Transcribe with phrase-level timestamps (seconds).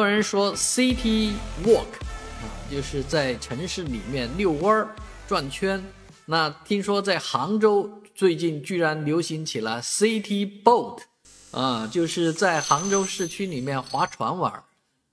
[0.00, 1.30] 有人说 city
[1.62, 1.84] walk
[2.40, 4.96] 啊，就是在城市里面遛弯儿、
[5.28, 5.84] 转圈。
[6.24, 11.00] 那听说在杭州最近居然流行起了 city boat
[11.50, 14.64] 啊，就是在杭州市区里面划船玩儿。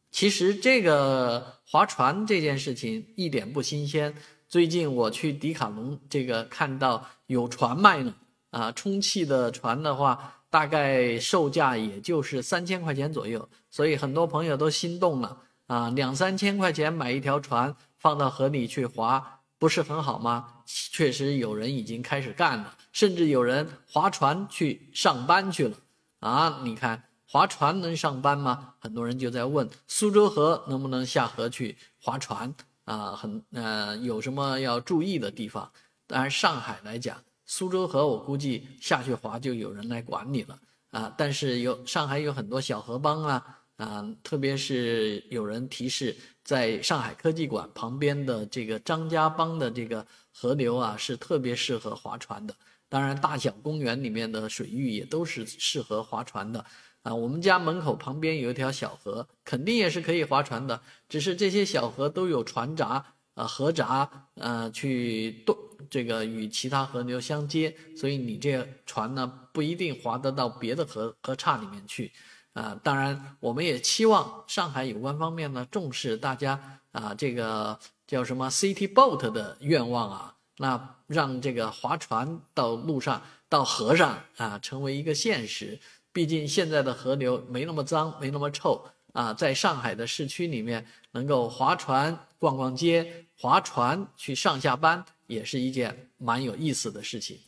[0.09, 4.15] 其实这个划船这件事情一点不新鲜。
[4.47, 8.13] 最近我去迪卡侬这个看到有船卖呢，
[8.51, 10.35] 啊，充气的船的话。
[10.49, 15.37] 大概售价也就是三千块钱左右，所以很多朋友都心动了
[15.67, 15.89] 啊！
[15.89, 20.63] 两三千块钱买一条船放到河里去划，不是很好吗？
[20.65, 25.77] 确实有人已经开始干了，甚至有人划船去上班去了
[26.19, 26.61] 啊！
[26.63, 28.75] 你看划船能上班吗？
[28.79, 32.55] 很多人就在问苏州河能不能下河去划船
[32.85, 33.11] 啊？
[33.11, 35.71] 很呃，有什么要注意的地方？
[36.07, 37.21] 当然上海来讲。
[37.47, 40.59] 苏州河，我估计下去划就有人来管你了
[40.91, 41.11] 啊！
[41.17, 52.53] 但是有上海有很多小河帮啊啊，特别是有人提示，在上海科技馆旁边的这个张家浜的这个河流啊，是特别适合划船的。
[52.89, 56.63] 当然，大小公园里面的水域也都是适合划船的
[57.01, 57.15] 啊。
[57.15, 63.13] 我们家门口旁边有一条小河，肯定也是可以划船的，只是这些小河都有船闸。
[63.35, 65.55] 啊，河闸呃，去渡
[65.89, 72.11] 这个与其他河流相接，所以你这船呢不一定划得到别的河河岔里面去，
[72.53, 85.79] 啊，当然我们也期望上海有关方面呢重视大家啊这个叫什么 City Boat 的愿望啊，那让这个划船到路上到河上啊成为一个现实。
[86.11, 93.25] 毕竟现在的河流没那么脏，没那么臭啊，在上海的市区里面能够划船逛逛街。
[93.39, 97.39] 划船去上下班也是一件蛮有意思的事情。